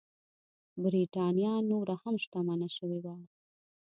برېټانیا 0.83 1.53
نوره 1.69 1.95
هم 2.03 2.15
شتمنه 2.23 2.69
شوې 2.77 2.99
وه. 3.05 3.15